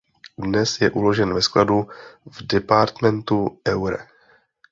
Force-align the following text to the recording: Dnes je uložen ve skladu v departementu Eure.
Dnes 0.43 0.69
je 0.83 0.87
uložen 1.01 1.33
ve 1.33 1.41
skladu 1.47 1.83
v 2.35 2.47
departementu 2.53 3.39
Eure. 3.77 3.99